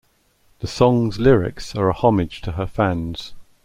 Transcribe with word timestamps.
The 0.61 0.67
song's 0.67 1.19
lyrics 1.19 1.75
are 1.75 1.87
a 1.87 1.93
homage 1.93 2.41
to 2.41 2.53
her 2.53 2.65
fans. 2.65 3.35